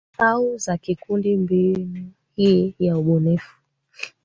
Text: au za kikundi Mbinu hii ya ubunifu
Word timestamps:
au 0.17 0.57
za 0.57 0.77
kikundi 0.77 1.37
Mbinu 1.37 2.11
hii 2.35 2.75
ya 2.79 2.97
ubunifu 2.97 3.51